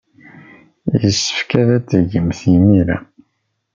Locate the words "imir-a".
2.55-2.97